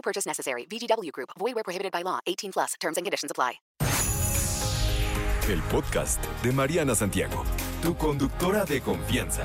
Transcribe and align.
No 0.00 0.02
purchase 0.02 0.26
necessary. 0.26 0.66
VGW 0.66 1.12
Group. 1.12 1.30
Void 1.38 1.54
where 1.54 1.64
prohibited 1.64 1.92
by 1.92 2.02
law. 2.02 2.20
18 2.26 2.52
plus. 2.52 2.74
Terms 2.80 2.96
and 2.96 3.04
conditions 3.04 3.30
apply. 3.30 3.60
El 5.48 5.62
podcast 5.62 6.22
de 6.44 6.52
Mariana 6.52 6.94
Santiago, 6.94 7.42
tu 7.82 7.96
conductora 7.96 8.64
de 8.64 8.80
confianza. 8.80 9.44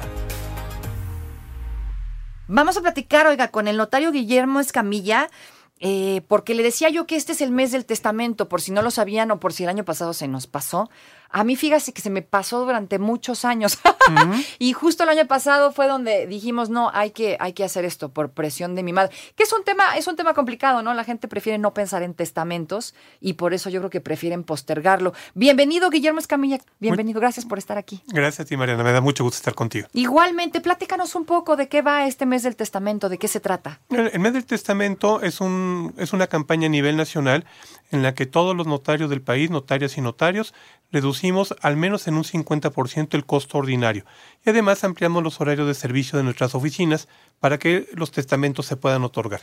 Vamos 2.47 2.77
a 2.77 2.81
platicar, 2.81 3.25
oiga, 3.25 3.47
con 3.47 3.67
el 3.67 3.75
notario 3.75 4.11
Guillermo 4.11 4.59
Escamilla, 4.59 5.31
eh, 5.79 6.21
porque 6.27 6.55
le 6.55 6.63
decía 6.63 6.89
yo 6.89 7.05
que 7.05 7.15
este 7.15 7.33
es 7.33 7.41
el 7.41 7.51
mes 7.51 7.71
del 7.71 7.85
testamento, 7.85 8.47
por 8.47 8.61
si 8.61 8.71
no 8.71 8.81
lo 8.81 8.91
sabían 8.91 9.31
o 9.31 9.39
por 9.39 9.53
si 9.53 9.63
el 9.63 9.69
año 9.69 9.85
pasado 9.85 10.13
se 10.13 10.27
nos 10.27 10.47
pasó. 10.47 10.89
A 11.29 11.43
mí 11.43 11.57
fíjese 11.57 11.91
que 11.91 12.01
se 12.01 12.09
me 12.09 12.21
pasó 12.21 12.63
durante 12.63 12.97
muchos 12.97 13.43
años. 13.43 13.77
y 14.59 14.71
justo 14.71 15.03
el 15.03 15.09
año 15.09 15.27
pasado 15.27 15.73
fue 15.73 15.87
donde 15.87 16.27
dijimos, 16.27 16.69
no, 16.69 16.91
hay 16.93 17.11
que, 17.11 17.35
hay 17.41 17.51
que 17.51 17.65
hacer 17.65 17.83
esto 17.83 18.09
por 18.09 18.31
presión 18.31 18.73
de 18.73 18.83
mi 18.83 18.93
madre. 18.93 19.13
Que 19.35 19.43
es 19.43 19.51
un 19.51 19.65
tema, 19.65 19.97
es 19.97 20.07
un 20.07 20.15
tema 20.15 20.33
complicado, 20.33 20.81
¿no? 20.81 20.93
La 20.93 21.03
gente 21.03 21.27
prefiere 21.27 21.57
no 21.57 21.73
pensar 21.73 22.03
en 22.03 22.13
testamentos 22.13 22.95
y 23.19 23.33
por 23.33 23.53
eso 23.53 23.69
yo 23.69 23.81
creo 23.81 23.89
que 23.89 23.99
prefieren 23.99 24.43
postergarlo. 24.43 25.13
Bienvenido, 25.33 25.89
Guillermo 25.89 26.19
Escamilla. 26.19 26.59
Bienvenido, 26.79 27.19
gracias 27.19 27.45
por 27.45 27.57
estar 27.57 27.77
aquí. 27.77 28.01
Gracias 28.07 28.45
a 28.45 28.45
ti, 28.45 28.55
Mariana. 28.55 28.83
Me 28.83 28.93
da 28.93 29.01
mucho 29.01 29.25
gusto 29.25 29.35
estar 29.35 29.55
contigo. 29.55 29.89
Igualmente, 29.91 30.61
platícanos 30.61 31.15
un 31.15 31.25
poco 31.25 31.57
de 31.57 31.67
qué 31.67 31.81
va 31.81 32.07
este 32.07 32.25
mes 32.25 32.43
del 32.43 32.55
testamento, 32.55 33.09
de 33.09 33.17
qué 33.17 33.27
se 33.27 33.41
trata. 33.41 33.81
El 33.89 34.15
el 34.15 34.21
mes 34.21 34.31
del 34.31 34.45
testamento 34.45 35.21
es, 35.21 35.41
un, 35.41 35.51
es 35.97 36.13
una 36.13 36.27
campaña 36.27 36.67
a 36.67 36.69
nivel 36.69 36.97
nacional 36.97 37.45
en 37.91 38.03
la 38.03 38.13
que 38.13 38.25
todos 38.25 38.55
los 38.55 38.67
notarios 38.67 39.09
del 39.09 39.21
país, 39.21 39.49
notarias 39.49 39.97
y 39.97 40.01
notarios, 40.01 40.53
reducimos 40.91 41.55
al 41.61 41.77
menos 41.77 42.07
en 42.07 42.15
un 42.15 42.23
50% 42.23 43.13
el 43.13 43.25
costo 43.25 43.57
ordinario 43.57 44.05
y 44.45 44.49
además 44.49 44.83
ampliamos 44.83 45.23
los 45.23 45.41
horarios 45.41 45.67
de 45.67 45.73
servicio 45.73 46.17
de 46.17 46.23
nuestras 46.23 46.55
oficinas 46.55 47.07
para 47.39 47.57
que 47.57 47.87
los 47.93 48.11
testamentos 48.11 48.65
se 48.65 48.77
puedan 48.77 49.03
otorgar. 49.03 49.41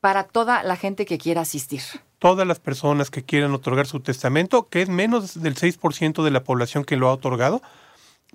Para 0.00 0.24
toda 0.24 0.62
la 0.62 0.76
gente 0.76 1.06
que 1.06 1.18
quiera 1.18 1.40
asistir. 1.40 1.82
Todas 2.18 2.46
las 2.46 2.60
personas 2.60 3.10
que 3.10 3.24
quieran 3.24 3.52
otorgar 3.52 3.86
su 3.86 4.00
testamento, 4.00 4.68
que 4.68 4.82
es 4.82 4.88
menos 4.88 5.40
del 5.40 5.56
6% 5.56 6.22
de 6.22 6.30
la 6.30 6.44
población 6.44 6.84
que 6.84 6.96
lo 6.96 7.08
ha 7.08 7.12
otorgado, 7.12 7.62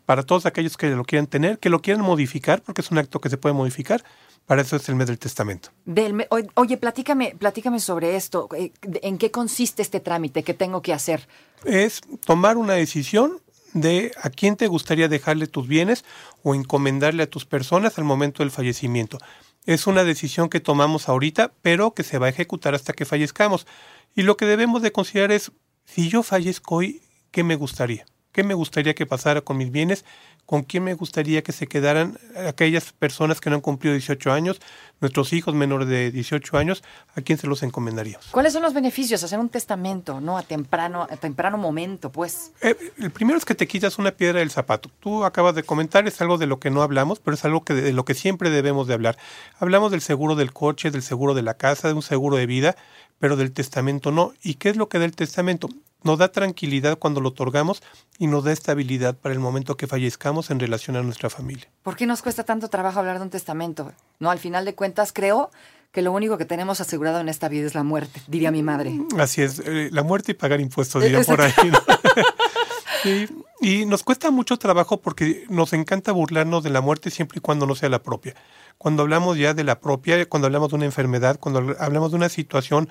para 0.06 0.23
todos 0.23 0.46
aquellos 0.46 0.78
que 0.78 0.90
lo 0.90 1.04
quieran 1.04 1.28
tener, 1.28 1.59
que 1.59 1.70
lo 1.70 1.82
quieran 1.82 2.04
modificar, 2.04 2.62
porque 2.62 2.82
es 2.82 2.92
un 2.92 2.98
acto 2.98 3.20
que 3.20 3.30
se 3.30 3.38
puede 3.38 3.54
modificar, 3.54 4.04
para 4.46 4.62
eso 4.62 4.76
es 4.76 4.90
el 4.90 4.96
mes 4.96 5.08
del 5.08 5.18
testamento. 5.20 5.70
Del 5.86 6.14
me- 6.14 6.28
oye, 6.30 6.48
oye, 6.56 6.78
platícame, 6.78 7.36
platícame 7.40 7.80
sobre 7.80 8.16
esto. 8.18 8.50
eh, 8.58 8.72
¿En 9.02 9.18
qué 9.18 9.31
consiste 9.31 9.81
este 9.81 10.00
trámite? 10.02 10.44
¿Qué 10.44 10.54
tengo 10.54 10.81
que 10.81 10.94
hacer? 10.94 11.28
es 11.66 12.02
tomar 12.26 12.58
una 12.58 12.74
decisión 12.74 13.40
de 13.74 14.12
a 14.22 14.30
quién 14.30 14.58
te 14.58 14.68
gustaría 14.68 15.08
dejarle 15.08 15.48
tus 15.48 15.66
bienes 15.68 16.04
o 16.44 16.54
encomendarle 16.56 17.24
a 17.24 17.30
tus 17.30 17.46
personas 17.46 17.98
al 17.98 18.04
momento 18.04 18.44
del 18.44 18.52
fallecimiento. 18.52 19.18
Es 19.66 19.88
una 19.88 20.04
decisión 20.04 20.50
que 20.50 20.59
tomamos 20.59 21.08
ahorita, 21.08 21.54
pero 21.62 21.94
que 21.94 22.04
se 22.04 22.18
va 22.20 22.26
a 22.26 22.30
ejecutar 22.30 22.76
hasta 22.76 22.92
que 22.92 23.06
fallezcamos. 23.06 23.66
Y 24.14 24.24
lo 24.24 24.36
que 24.36 24.46
debemos 24.46 24.81
de 24.81 24.92
considerar 24.92 25.31
es, 25.31 25.54
si 25.86 26.09
yo 26.09 26.22
fallezco 26.22 26.76
hoy, 26.76 27.02
¿qué 27.31 27.46
me 27.46 27.56
gustaría? 27.56 28.06
¿Qué 28.34 28.44
me 28.44 28.56
gustaría 28.56 28.95
que 28.95 29.06
pasara 29.06 29.42
con 29.42 29.58
mis 29.58 29.72
bienes? 29.72 30.06
¿Con 30.47 30.63
quién 30.63 30.84
me 30.84 30.96
gustaría 30.96 31.44
que 31.44 31.52
se 31.52 31.68
quedaran 31.68 32.18
aquellas 32.47 32.91
personas 32.91 33.40
que 33.40 33.52
no 33.52 33.58
han 33.58 33.62
cumplido 33.62 33.94
18 33.94 34.34
años, 34.34 34.59
nuestros 35.02 35.34
hijos 35.34 35.53
menores 35.53 35.88
de 35.88 36.12
18 36.12 36.58
años? 36.58 36.84
¿A 37.16 37.22
quién 37.22 37.38
se 37.38 37.46
los 37.46 37.62
encomendaríamos? 37.62 38.25
¿Cuáles 38.31 38.52
son 38.52 38.63
los 38.63 38.74
beneficios? 38.74 39.24
Hacer 39.24 39.38
un 39.38 39.50
testamento, 39.50 40.19
¿no? 40.19 40.35
A 40.35 40.41
temprano, 40.41 41.03
a 41.03 41.16
temprano 41.16 41.59
momento, 41.59 42.12
pues. 42.12 42.52
Eh, 42.62 42.75
el 42.97 43.12
primero 43.12 43.38
es 43.38 43.46
que 43.46 43.53
te 43.53 43.68
quitas 43.68 44.00
una 44.00 44.12
piedra 44.12 44.40
del 44.40 44.50
zapato. 44.50 44.90
Tú 45.00 45.24
acabas 45.24 45.53
de 45.53 45.62
comentar, 45.62 46.08
es 46.08 46.19
algo 46.19 46.40
de 46.40 46.47
lo 46.47 46.59
que 46.59 46.72
no 46.72 46.81
hablamos, 46.81 47.19
pero 47.19 47.35
es 47.35 47.46
algo 47.46 47.63
que 47.63 47.75
de 47.75 47.94
lo 47.94 48.03
que 48.03 48.16
siempre 48.16 48.50
debemos 48.50 48.88
de 48.88 48.96
hablar. 48.96 49.16
Hablamos 49.59 49.91
del 49.91 50.02
seguro 50.02 50.35
del 50.35 50.53
coche, 50.53 50.90
del 50.90 51.03
seguro 51.03 51.35
de 51.35 51.44
la 51.44 51.53
casa, 51.53 51.88
de 51.88 51.94
un 51.94 52.02
seguro 52.02 52.35
de 52.35 52.47
vida, 52.47 52.75
pero 53.19 53.35
del 53.35 53.53
testamento 53.53 54.12
no. 54.12 54.34
¿Y 54.41 54.56
qué 54.56 54.69
es 54.69 54.75
lo 54.75 54.90
que 54.90 54.97
da 54.97 55.06
el 55.06 55.16
testamento? 55.16 55.69
Nos 56.03 56.18
da 56.19 56.31
tranquilidad 56.31 56.97
cuando 56.97 57.22
lo 57.22 57.30
otorgamos 57.30 57.81
y 58.19 58.28
nos 58.28 58.44
da 58.44 58.52
estabilidad 58.52 59.16
para 59.16 59.34
el 59.34 59.40
momento 59.40 59.78
que 59.78 59.88
fallezcamos 59.88 60.52
en 60.52 60.59
relación 60.59 60.96
a 60.96 61.02
nuestra 61.02 61.30
familia. 61.30 61.68
¿Por 61.81 61.96
qué 61.96 62.06
nos 62.06 62.22
cuesta 62.22 62.44
tanto 62.44 62.69
trabajo 62.69 63.00
hablar 63.00 63.18
de 63.18 63.24
un 63.24 63.30
testamento? 63.30 63.91
No, 64.19 64.30
al 64.30 64.40
final 64.40 64.66
de 64.66 64.75
cuentas 64.75 65.14
creo 65.14 65.52
que 65.91 66.02
lo 66.02 66.12
único 66.12 66.38
que 66.38 66.46
tenemos 66.46 66.81
asegurado 66.81 67.19
en 67.19 67.30
esta 67.30 67.47
vida 67.47 67.68
es 67.68 67.75
la 67.75 67.84
muerte, 67.84 68.19
diría 68.28 68.52
mi 68.52 68.64
madre. 68.64 69.00
Así 69.18 69.44
es, 69.44 69.59
eh, 69.59 69.90
la 69.91 70.03
muerte 70.03 70.31
y 70.31 70.36
pagar 70.36 70.59
impuestos, 70.59 71.03
dirían 71.03 71.24
por 71.24 71.41
ahí. 71.41 71.53
¿no? 71.66 71.80
Sí, 73.03 73.28
y 73.59 73.85
nos 73.85 74.02
cuesta 74.02 74.31
mucho 74.31 74.58
trabajo 74.58 75.02
porque 75.02 75.44
nos 75.50 75.74
encanta 75.74 76.14
burlarnos 76.14 76.64
de 76.64 76.70
la 76.70 76.80
muerte 76.80 77.09
siempre 77.09 77.40
y 77.40 77.41
cuando 77.41 77.66
no 77.66 77.75
sea 77.75 77.90
la 77.90 78.02
propia. 78.02 78.34
Cuando 78.78 79.03
hablamos 79.03 79.38
ya 79.38 79.53
de 79.53 79.66
la 79.66 79.81
propia, 79.81 80.25
cuando 80.30 80.46
hablamos 80.46 80.70
de 80.70 80.78
una 80.78 80.85
enfermedad, 80.85 81.38
cuando 81.38 81.75
hablamos 81.80 82.12
de 82.12 82.16
una 82.16 82.30
situación 82.30 82.88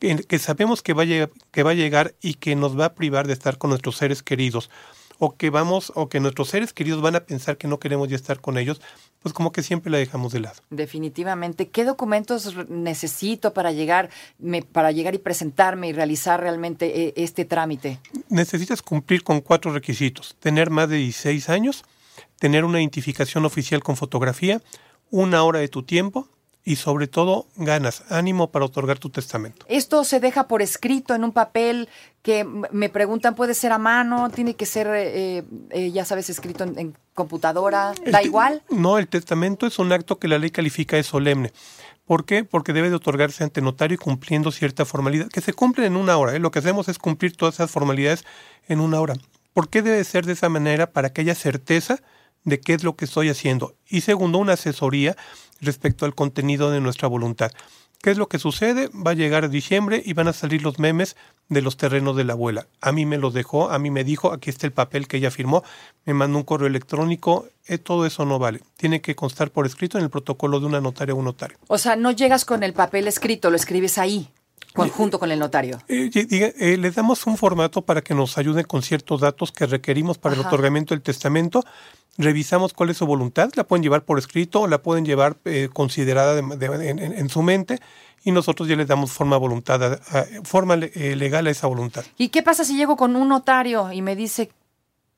que, 0.00 0.16
que 0.16 0.38
sabemos 0.40 0.82
que 0.82 0.92
va, 0.94 1.02
a 1.02 1.06
llegar, 1.06 1.30
que 1.52 1.62
va 1.62 1.70
a 1.70 1.74
llegar 1.74 2.14
y 2.20 2.34
que 2.34 2.56
nos 2.56 2.76
va 2.78 2.86
a 2.86 2.94
privar 2.94 3.28
de 3.28 3.32
estar 3.34 3.58
con 3.58 3.70
nuestros 3.70 3.96
seres 3.96 4.22
queridos, 4.24 4.68
o 5.22 5.36
que 5.36 5.50
vamos, 5.50 5.92
o 5.94 6.08
que 6.08 6.18
nuestros 6.18 6.48
seres 6.48 6.72
queridos 6.72 7.02
van 7.02 7.14
a 7.14 7.20
pensar 7.20 7.58
que 7.58 7.68
no 7.68 7.78
queremos 7.78 8.08
ya 8.08 8.16
estar 8.16 8.40
con 8.40 8.56
ellos, 8.56 8.80
pues 9.22 9.34
como 9.34 9.52
que 9.52 9.62
siempre 9.62 9.90
la 9.92 9.98
dejamos 9.98 10.32
de 10.32 10.40
lado. 10.40 10.56
Definitivamente. 10.70 11.68
¿Qué 11.68 11.84
documentos 11.84 12.56
necesito 12.70 13.52
para 13.52 13.70
llegar, 13.70 14.08
me- 14.38 14.62
para 14.62 14.92
llegar 14.92 15.14
y 15.14 15.18
presentarme 15.18 15.88
y 15.88 15.92
realizar 15.92 16.40
realmente 16.40 17.08
eh, 17.08 17.12
este 17.16 17.44
trámite? 17.44 18.00
necesitas 18.30 18.80
cumplir 18.80 19.22
con 19.22 19.40
cuatro 19.42 19.72
requisitos. 19.74 20.36
Tener 20.40 20.70
más 20.70 20.88
de 20.88 20.96
16 20.96 21.50
años, 21.50 21.84
tener 22.38 22.64
una 22.64 22.80
identificación 22.80 23.44
oficial 23.44 23.82
con 23.82 23.96
fotografía, 23.96 24.62
una 25.10 25.42
hora 25.42 25.58
de 25.58 25.68
tu 25.68 25.82
tiempo 25.82 26.28
y 26.64 26.76
sobre 26.76 27.06
todo 27.08 27.46
ganas, 27.56 28.04
ánimo 28.10 28.50
para 28.50 28.66
otorgar 28.66 28.98
tu 28.98 29.10
testamento. 29.10 29.64
Esto 29.68 30.04
se 30.04 30.20
deja 30.20 30.46
por 30.46 30.62
escrito 30.62 31.14
en 31.14 31.24
un 31.24 31.32
papel 31.32 31.88
que 32.22 32.44
me 32.44 32.88
preguntan, 32.90 33.34
¿puede 33.34 33.54
ser 33.54 33.72
a 33.72 33.78
mano? 33.78 34.30
¿Tiene 34.30 34.54
que 34.54 34.66
ser, 34.66 34.86
eh, 34.88 35.44
eh, 35.70 35.90
ya 35.90 36.04
sabes, 36.04 36.28
escrito 36.28 36.64
en, 36.64 36.78
en 36.78 36.96
computadora? 37.14 37.94
¿Da 38.10 38.22
igual? 38.22 38.62
No, 38.70 38.98
el 38.98 39.08
testamento 39.08 39.66
es 39.66 39.78
un 39.78 39.92
acto 39.92 40.18
que 40.18 40.28
la 40.28 40.38
ley 40.38 40.50
califica 40.50 40.96
de 40.96 41.02
solemne. 41.02 41.52
¿Por 42.10 42.24
qué? 42.24 42.44
Porque 42.44 42.72
debe 42.72 42.90
de 42.90 42.96
otorgarse 42.96 43.44
ante 43.44 43.62
notario 43.62 43.94
y 43.94 43.98
cumpliendo 43.98 44.50
cierta 44.50 44.84
formalidad, 44.84 45.28
que 45.28 45.40
se 45.40 45.52
cumplen 45.52 45.86
en 45.86 45.96
una 45.96 46.16
hora. 46.16 46.34
¿eh? 46.34 46.40
Lo 46.40 46.50
que 46.50 46.58
hacemos 46.58 46.88
es 46.88 46.98
cumplir 46.98 47.36
todas 47.36 47.54
esas 47.54 47.70
formalidades 47.70 48.24
en 48.66 48.80
una 48.80 49.00
hora. 49.00 49.14
¿Por 49.52 49.68
qué 49.68 49.80
debe 49.80 50.02
ser 50.04 50.26
de 50.26 50.32
esa 50.32 50.48
manera? 50.48 50.90
Para 50.90 51.12
que 51.12 51.20
haya 51.20 51.34
certeza 51.34 52.00
de 52.44 52.60
qué 52.60 52.74
es 52.74 52.82
lo 52.82 52.96
que 52.96 53.04
estoy 53.04 53.28
haciendo. 53.28 53.76
Y 53.88 54.00
segundo, 54.00 54.38
una 54.38 54.54
asesoría 54.54 55.16
respecto 55.60 56.04
al 56.06 56.14
contenido 56.14 56.70
de 56.70 56.80
nuestra 56.80 57.08
voluntad. 57.08 57.50
¿Qué 58.02 58.10
es 58.10 58.16
lo 58.16 58.28
que 58.28 58.38
sucede? 58.38 58.88
Va 58.94 59.10
a 59.10 59.14
llegar 59.14 59.50
diciembre 59.50 60.02
y 60.02 60.14
van 60.14 60.26
a 60.28 60.32
salir 60.32 60.62
los 60.62 60.78
memes 60.78 61.16
de 61.50 61.60
los 61.60 61.76
terrenos 61.76 62.16
de 62.16 62.24
la 62.24 62.32
abuela. 62.32 62.66
A 62.80 62.92
mí 62.92 63.04
me 63.04 63.18
los 63.18 63.34
dejó, 63.34 63.70
a 63.70 63.78
mí 63.78 63.90
me 63.90 64.04
dijo, 64.04 64.32
aquí 64.32 64.48
está 64.48 64.66
el 64.66 64.72
papel 64.72 65.06
que 65.06 65.18
ella 65.18 65.30
firmó, 65.30 65.62
me 66.06 66.14
mandó 66.14 66.38
un 66.38 66.44
correo 66.44 66.66
electrónico, 66.66 67.46
eh, 67.66 67.76
todo 67.76 68.06
eso 68.06 68.24
no 68.24 68.38
vale. 68.38 68.62
Tiene 68.78 69.02
que 69.02 69.14
constar 69.14 69.50
por 69.50 69.66
escrito 69.66 69.98
en 69.98 70.04
el 70.04 70.10
protocolo 70.10 70.60
de 70.60 70.66
una 70.66 70.80
notaria 70.80 71.14
o 71.14 71.18
un 71.18 71.26
notario. 71.26 71.58
O 71.66 71.76
sea, 71.76 71.94
no 71.96 72.10
llegas 72.10 72.46
con 72.46 72.62
el 72.62 72.72
papel 72.72 73.06
escrito, 73.06 73.50
lo 73.50 73.56
escribes 73.56 73.98
ahí, 73.98 74.28
con- 74.72 74.88
junto 74.88 75.18
con 75.18 75.30
el 75.30 75.38
notario. 75.38 75.82
Eh, 75.88 76.08
eh, 76.14 76.76
les 76.78 76.94
damos 76.94 77.26
un 77.26 77.36
formato 77.36 77.82
para 77.82 78.00
que 78.00 78.14
nos 78.14 78.38
ayuden 78.38 78.64
con 78.64 78.80
ciertos 78.82 79.20
datos 79.20 79.52
que 79.52 79.66
requerimos 79.66 80.16
para 80.16 80.36
el 80.36 80.40
otorgamiento 80.40 80.94
del 80.94 81.02
testamento. 81.02 81.62
Revisamos 82.20 82.72
cuál 82.74 82.90
es 82.90 82.96
su 82.98 83.06
voluntad, 83.06 83.50
la 83.54 83.64
pueden 83.64 83.82
llevar 83.82 84.04
por 84.04 84.18
escrito 84.18 84.60
o 84.62 84.66
la 84.68 84.82
pueden 84.82 85.04
llevar 85.04 85.36
eh, 85.44 85.68
considerada 85.72 86.34
de- 86.34 86.56
de- 86.56 86.88
en, 86.90 87.28
su 87.28 87.42
mente 87.42 87.78
y 88.24 88.32
nosotros 88.32 88.68
ya 88.68 88.76
les 88.76 88.86
damos 88.88 89.10
forma, 89.12 89.36
voluntad, 89.36 89.82
a- 89.82 90.00
a- 90.18 90.24
forma 90.44 90.74
eh, 90.74 91.16
legal 91.16 91.46
a 91.46 91.50
esa 91.50 91.66
voluntad. 91.66 92.04
¿Y 92.18 92.28
qué 92.28 92.42
pasa 92.42 92.64
si 92.64 92.76
llego 92.76 92.96
con 92.96 93.16
un 93.16 93.28
notario 93.28 93.90
y 93.92 94.02
me 94.02 94.16
dice, 94.16 94.50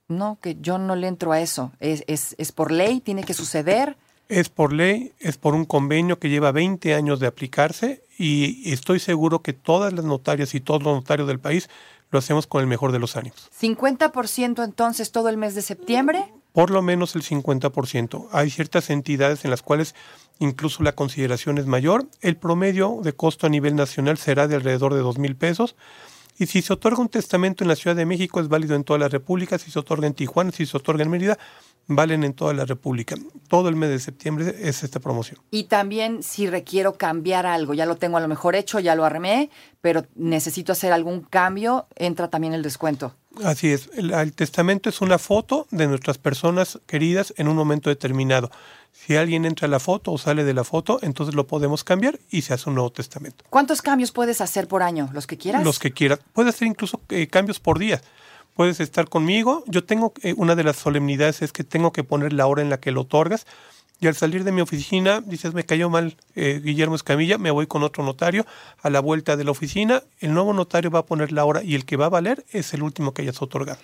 no, 0.09 0.39
que 0.41 0.57
yo 0.61 0.79
no 0.79 0.95
le 0.95 1.09
entro 1.09 1.33
a 1.33 1.41
eso? 1.41 1.73
¿Es, 1.81 2.05
es, 2.07 2.35
es 2.39 2.53
por 2.53 2.71
ley? 2.71 3.01
¿Tiene 3.01 3.25
que 3.25 3.35
suceder? 3.35 3.97
Es 4.29 4.49
por 4.49 4.73
ley, 4.73 5.13
es 5.19 5.37
por 5.37 5.55
un 5.55 5.65
convenio 5.65 6.19
que 6.19 6.29
lleva 6.31 6.53
20 6.53 6.95
años 6.95 7.19
de 7.21 7.27
aplicarse 7.27 8.05
y 8.17 8.73
estoy 8.73 9.01
seguro 9.01 9.43
que 9.43 9.53
todas 9.53 9.93
las 9.93 10.05
notarias 10.05 10.55
y 10.55 10.61
todos 10.61 10.83
los 10.83 10.95
notarios 10.95 11.27
del 11.29 11.41
país 11.41 11.69
lo 12.11 12.19
hacemos 12.19 12.47
con 12.47 12.61
el 12.61 12.67
mejor 12.67 12.93
de 12.93 12.99
los 12.99 13.17
ánimos. 13.17 13.51
¿50% 13.59 14.63
entonces 14.65 15.11
todo 15.13 15.29
el 15.29 15.37
mes 15.37 15.55
de 15.55 15.63
septiembre? 15.63 16.25
Por 16.53 16.71
lo 16.71 16.83
menos 16.83 17.17
el 17.17 17.23
50%. 17.23 18.29
Hay 18.33 18.51
ciertas 18.51 18.91
entidades 18.91 19.45
en 19.45 19.51
las 19.51 19.63
cuales 19.63 19.95
incluso 20.39 20.83
la 20.83 20.93
consideración 20.93 21.59
es 21.59 21.67
mayor. 21.67 22.07
El 22.21 22.37
promedio 22.37 23.01
de 23.03 23.15
costo 23.15 23.47
a 23.47 23.51
nivel 23.51 23.75
nacional 23.75 24.19
será 24.19 24.49
de 24.49 24.57
alrededor 24.57 24.95
de 24.95 25.01
dos 25.01 25.19
mil 25.19 25.37
pesos. 25.37 25.77
Y 26.39 26.47
si 26.47 26.63
se 26.63 26.73
otorga 26.73 27.01
un 27.01 27.09
testamento 27.09 27.63
en 27.63 27.69
la 27.69 27.77
Ciudad 27.77 27.95
de 27.95 28.07
México, 28.07 28.41
es 28.41 28.49
válido 28.49 28.75
en 28.75 28.85
toda 28.85 28.99
la 28.99 29.09
República. 29.09 29.59
Si 29.59 29.71
se 29.71 29.79
otorga 29.79 30.07
en 30.07 30.15
Tijuana, 30.15 30.51
si 30.51 30.67
se 30.67 30.77
otorga 30.77 31.05
en 31.05 31.11
Mérida, 31.11 31.39
valen 31.87 32.25
en 32.25 32.33
toda 32.33 32.55
la 32.55 32.65
República. 32.65 33.17
Todo 33.49 33.69
el 33.69 33.77
mes 33.77 33.91
de 33.91 33.99
septiembre 33.99 34.55
es 34.61 34.83
esta 34.83 35.01
promoción. 35.01 35.41
Y 35.51 35.65
también 35.65 36.23
si 36.23 36.47
requiero 36.47 36.95
cambiar 36.95 37.47
algo, 37.47 37.75
ya 37.75 37.87
lo 37.87 37.97
tengo 37.97 38.17
a 38.17 38.21
lo 38.21 38.29
mejor 38.29 38.57
hecho, 38.57 38.81
ya 38.81 38.95
lo 38.95 39.05
armé, 39.05 39.51
pero 39.81 40.07
necesito 40.15 40.73
hacer 40.73 40.93
algún 40.93 41.21
cambio, 41.23 41.87
entra 41.97 42.29
también 42.29 42.55
el 42.55 42.63
descuento. 42.63 43.15
Así 43.45 43.69
es, 43.69 43.89
el, 43.95 44.13
el, 44.13 44.33
testamento 44.35 44.89
es 44.89 45.01
una 45.01 45.19
foto 45.19 45.67
de 45.71 45.87
nuestras 45.87 46.19
personas 46.19 46.79
queridas 46.87 47.33
en 47.37 47.49
un 47.49 47.57
momento 47.57 47.89
determinado. 47.89 48.51
Si 48.93 49.17
alguien 49.17 49.47
entra 49.47 49.67
a 49.67 49.71
la 49.71 49.81
foto 49.81 50.13
o 50.13 50.19
sale 50.19 50.45
de 50.45 50.53
la 50.53 50.65
foto, 50.65 50.99
entonces 51.03 51.35
lo 51.35 51.47
podemos 51.47 51.83
cambiar 51.83 52.21
y 52.31 52.43
se 52.43 52.53
hace 52.53 52.69
un 52.69 52.75
nuevo 52.75 52.93
testamento. 52.93 53.45
¿Cuántos 53.49 53.81
cambios 53.81 54.13
puedes 54.13 54.41
hacer 54.41 54.69
por 54.69 54.83
año? 54.83 55.09
¿Los 55.13 55.27
que 55.27 55.39
quieras? 55.39 55.65
Los 55.65 55.79
que 55.79 55.93
quieras. 55.93 56.21
Puedes 56.35 56.55
hacer 56.55 56.69
incluso 56.69 57.01
eh, 57.09 57.27
cambios 57.27 57.59
por 57.59 57.79
día. 57.79 58.03
Puedes 58.55 58.81
estar 58.81 59.09
conmigo. 59.09 59.65
Yo 59.67 59.83
tengo, 59.83 60.13
eh, 60.23 60.35
una 60.37 60.55
de 60.55 60.65
las 60.65 60.77
solemnidades 60.77 61.41
es 61.41 61.53
que 61.53 61.65
tengo 61.65 61.91
que 61.93 62.05
poner 62.05 62.35
la 62.35 62.47
hora 62.47 62.61
en 62.61 62.69
la 62.69 62.81
que 62.81 62.93
lo 62.93 63.03
otorgas. 63.03 63.47
Y 64.03 64.09
al 64.09 64.17
salir 64.17 64.43
de 64.43 64.51
mi 64.51 64.61
oficina, 64.61 65.21
dices, 65.21 65.55
me 65.55 65.65
cayó 65.65 65.89
mal 65.89 66.17
eh, 66.35 66.61
Guillermo 66.61 66.97
Escamilla, 66.97 67.39
me 67.39 67.53
voy 67.53 67.69
con 67.69 67.85
otro 67.85 68.03
notario 68.03 68.45
a 68.83 68.91
la 68.91 68.99
vuelta 68.99 69.37
de 69.37 69.45
la 69.45 69.53
oficina. 69.53 70.03
El 70.19 70.35
nuevo 70.35 70.53
notario 70.53 70.91
va 70.91 70.99
a 70.99 71.07
poner 71.07 71.31
la 71.31 71.45
hora 71.45 71.63
y 71.63 71.77
el 71.77 71.85
que 71.85 71.97
va 71.97 72.07
a 72.07 72.09
valer 72.09 72.45
es 72.51 72.75
el 72.75 72.83
último 72.83 73.15
que 73.15 73.23
hayas 73.23 73.41
otorgado. 73.41 73.79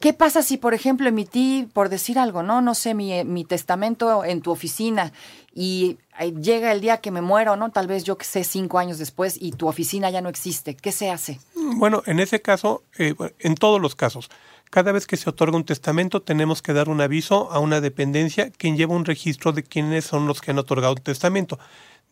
¿Qué 0.00 0.14
pasa 0.14 0.42
si, 0.42 0.56
por 0.56 0.74
ejemplo, 0.74 1.08
emití, 1.08 1.68
por 1.72 1.90
decir 1.90 2.18
algo, 2.18 2.42
no, 2.42 2.60
no 2.60 2.74
sé, 2.74 2.94
mi, 2.94 3.22
mi 3.22 3.44
testamento 3.44 4.24
en 4.24 4.40
tu 4.40 4.50
oficina 4.50 5.12
y 5.54 5.98
llega 6.40 6.72
el 6.72 6.80
día 6.80 6.96
que 6.96 7.12
me 7.12 7.20
muero, 7.20 7.54
¿no? 7.54 7.70
Tal 7.70 7.86
vez 7.86 8.02
yo 8.02 8.18
que 8.18 8.24
sé 8.24 8.42
cinco 8.42 8.80
años 8.80 8.98
después 8.98 9.36
y 9.40 9.52
tu 9.52 9.68
oficina 9.68 10.10
ya 10.10 10.22
no 10.22 10.28
existe. 10.28 10.74
¿Qué 10.74 10.90
se 10.90 11.08
hace? 11.08 11.38
Bueno, 11.76 12.02
en 12.06 12.20
ese 12.20 12.42
caso, 12.42 12.82
eh, 12.98 13.14
en 13.38 13.54
todos 13.54 13.80
los 13.80 13.94
casos, 13.94 14.30
cada 14.70 14.92
vez 14.92 15.06
que 15.06 15.16
se 15.16 15.28
otorga 15.28 15.56
un 15.56 15.64
testamento 15.64 16.22
tenemos 16.22 16.62
que 16.62 16.72
dar 16.72 16.88
un 16.88 17.00
aviso 17.00 17.52
a 17.52 17.58
una 17.58 17.80
dependencia 17.80 18.50
quien 18.50 18.76
lleva 18.76 18.94
un 18.94 19.04
registro 19.04 19.52
de 19.52 19.62
quiénes 19.62 20.04
son 20.04 20.26
los 20.26 20.40
que 20.40 20.50
han 20.50 20.58
otorgado 20.58 20.94
un 20.94 21.02
testamento. 21.02 21.58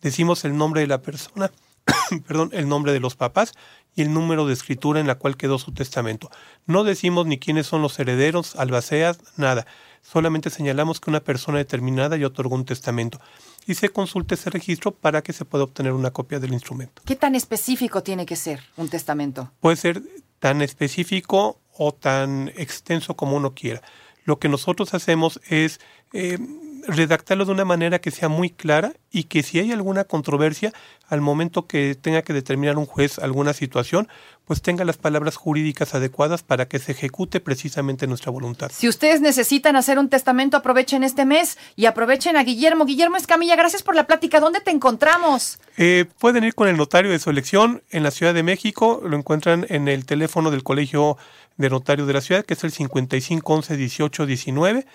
Decimos 0.02 0.44
el 0.44 0.56
nombre 0.56 0.82
de 0.82 0.86
la 0.86 1.02
persona, 1.02 1.50
perdón, 2.26 2.50
el 2.52 2.68
nombre 2.68 2.92
de 2.92 3.00
los 3.00 3.16
papás 3.16 3.52
y 3.94 4.02
el 4.02 4.12
número 4.12 4.46
de 4.46 4.52
escritura 4.52 5.00
en 5.00 5.06
la 5.06 5.16
cual 5.16 5.36
quedó 5.36 5.58
su 5.58 5.72
testamento. 5.72 6.30
No 6.66 6.84
decimos 6.84 7.26
ni 7.26 7.38
quiénes 7.38 7.66
son 7.66 7.82
los 7.82 7.98
herederos, 7.98 8.56
albaceas, 8.56 9.18
nada. 9.36 9.66
Solamente 10.02 10.48
señalamos 10.50 11.00
que 11.00 11.10
una 11.10 11.20
persona 11.20 11.58
determinada 11.58 12.16
ya 12.16 12.26
otorgó 12.26 12.54
un 12.54 12.64
testamento 12.64 13.20
y 13.66 13.74
se 13.74 13.90
consulte 13.90 14.34
ese 14.34 14.50
registro 14.50 14.92
para 14.92 15.22
que 15.22 15.32
se 15.32 15.44
pueda 15.44 15.64
obtener 15.64 15.92
una 15.92 16.10
copia 16.10 16.40
del 16.40 16.52
instrumento. 16.52 17.02
¿Qué 17.04 17.16
tan 17.16 17.34
específico 17.34 18.02
tiene 18.02 18.24
que 18.24 18.36
ser 18.36 18.60
un 18.76 18.88
testamento? 18.88 19.52
Puede 19.60 19.76
ser 19.76 20.02
tan 20.38 20.62
específico 20.62 21.60
o 21.76 21.92
tan 21.92 22.48
extenso 22.56 23.14
como 23.14 23.36
uno 23.36 23.54
quiera. 23.54 23.82
Lo 24.24 24.38
que 24.38 24.48
nosotros 24.48 24.94
hacemos 24.94 25.40
es 25.48 25.80
eh, 26.12 26.38
redactarlo 26.86 27.44
de 27.44 27.52
una 27.52 27.64
manera 27.64 28.00
que 28.00 28.10
sea 28.10 28.28
muy 28.28 28.50
clara 28.50 28.92
y 29.10 29.24
que 29.24 29.42
si 29.42 29.58
hay 29.58 29.72
alguna 29.72 30.04
controversia, 30.04 30.72
al 31.08 31.20
momento 31.20 31.66
que 31.66 31.94
tenga 31.94 32.22
que 32.22 32.32
determinar 32.32 32.78
un 32.78 32.86
juez 32.86 33.18
alguna 33.18 33.52
situación, 33.52 34.08
pues 34.44 34.62
tenga 34.62 34.84
las 34.84 34.96
palabras 34.96 35.36
jurídicas 35.36 35.94
adecuadas 35.94 36.42
para 36.42 36.66
que 36.66 36.78
se 36.78 36.92
ejecute 36.92 37.40
precisamente 37.40 38.06
nuestra 38.06 38.30
voluntad. 38.30 38.70
Si 38.74 38.88
ustedes 38.88 39.20
necesitan 39.20 39.76
hacer 39.76 39.98
un 39.98 40.08
testamento, 40.08 40.56
aprovechen 40.56 41.04
este 41.04 41.24
mes 41.24 41.58
y 41.76 41.86
aprovechen 41.86 42.36
a 42.36 42.42
Guillermo. 42.42 42.84
Guillermo 42.84 43.16
Escamilla, 43.16 43.56
gracias 43.56 43.82
por 43.82 43.94
la 43.94 44.06
plática. 44.06 44.40
¿Dónde 44.40 44.60
te 44.60 44.70
encontramos? 44.70 45.58
Eh, 45.76 46.06
pueden 46.18 46.44
ir 46.44 46.54
con 46.54 46.68
el 46.68 46.76
notario 46.76 47.10
de 47.10 47.18
su 47.18 47.30
elección 47.30 47.82
en 47.90 48.02
la 48.02 48.10
Ciudad 48.10 48.34
de 48.34 48.42
México. 48.42 49.00
Lo 49.04 49.16
encuentran 49.16 49.66
en 49.68 49.88
el 49.88 50.04
teléfono 50.06 50.50
del 50.50 50.62
Colegio 50.62 51.16
de 51.56 51.70
Notarios 51.70 52.06
de 52.06 52.14
la 52.14 52.20
Ciudad, 52.20 52.44
que 52.44 52.54
es 52.54 52.64
el 52.64 52.72
55 52.72 53.52
11 53.52 53.76
18 53.76 54.26
19 54.26 54.86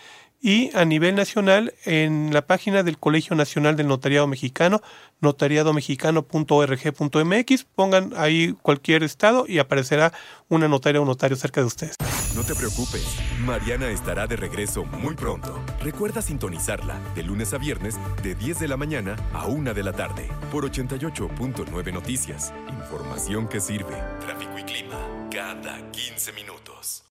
y 0.41 0.75
a 0.75 0.83
nivel 0.85 1.15
nacional 1.15 1.73
en 1.85 2.33
la 2.33 2.45
página 2.45 2.83
del 2.83 2.97
Colegio 2.97 3.35
Nacional 3.35 3.75
del 3.75 3.87
Notariado 3.87 4.27
Mexicano, 4.27 4.81
notariadomexicano.org.mx, 5.21 7.63
pongan 7.75 8.13
ahí 8.15 8.55
cualquier 8.61 9.03
estado 9.03 9.45
y 9.47 9.59
aparecerá 9.59 10.13
una 10.47 10.67
notaria 10.67 11.01
o 11.01 11.05
notario 11.05 11.37
cerca 11.37 11.61
de 11.61 11.67
ustedes. 11.67 11.95
No 12.35 12.43
te 12.43 12.53
preocupes, 12.53 13.05
Mariana 13.39 13.89
estará 13.89 14.27
de 14.27 14.35
regreso 14.35 14.85
muy 14.85 15.15
pronto. 15.15 15.59
Recuerda 15.81 16.21
sintonizarla 16.21 16.99
de 17.15 17.23
lunes 17.23 17.53
a 17.53 17.57
viernes 17.57 17.95
de 18.21 18.35
10 18.35 18.59
de 18.59 18.67
la 18.67 18.77
mañana 18.77 19.15
a 19.33 19.47
1 19.47 19.73
de 19.73 19.83
la 19.83 19.93
tarde 19.93 20.29
por 20.51 20.69
88.9 20.69 21.93
Noticias. 21.93 22.53
Información 22.69 23.47
que 23.47 23.61
sirve. 23.61 23.95
Tráfico 24.19 24.59
y 24.59 24.63
clima 24.63 24.97
cada 25.31 25.79
15 25.91 26.33
minutos. 26.33 27.03